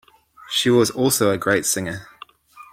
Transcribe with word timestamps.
She 0.49 0.71
was 0.71 0.89
also 0.89 1.29
a 1.29 1.37
great 1.37 1.63
singer. 1.63 2.07